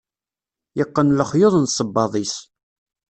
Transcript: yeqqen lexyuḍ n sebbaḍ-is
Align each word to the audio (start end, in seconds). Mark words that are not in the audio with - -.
yeqqen 0.77 1.15
lexyuḍ 1.19 1.55
n 1.59 1.65
sebbaḍ-is 1.69 2.35